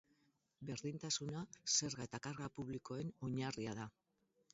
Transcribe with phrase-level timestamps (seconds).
[0.69, 1.43] Berdintasuna,
[1.73, 3.87] zerga eta karga publikoen oinarria da.